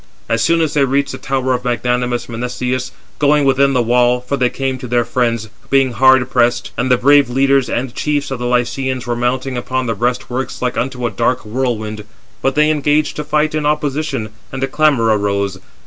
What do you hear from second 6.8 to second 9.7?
the brave leaders and chiefs of the Lycians were mounting